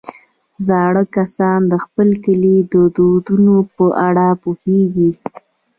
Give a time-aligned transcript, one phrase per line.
[0.67, 5.11] زاړه کسان د خپل کلي د دودونو په اړه پوهېږي